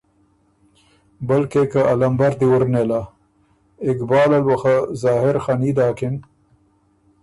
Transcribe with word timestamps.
بلکې 1.27 1.61
که 1.71 1.81
ا 1.91 1.93
لمبر 2.01 2.31
دی 2.39 2.45
وُر 2.51 2.63
نېله۔ 2.73 3.01
اقبال 3.89 4.29
ال 4.37 4.43
بُو 4.47 4.55
خه 4.61 4.75
ظاهر 5.03 5.35
خني 5.45 5.71
داکِن 5.77 6.15